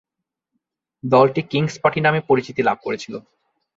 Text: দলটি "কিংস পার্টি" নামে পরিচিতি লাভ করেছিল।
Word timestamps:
দলটি 1.03 1.41
"কিংস 1.51 1.73
পার্টি" 1.81 1.99
নামে 2.01 2.19
পরিচিতি 2.29 2.61
লাভ 2.63 2.77
করেছিল। 2.85 3.13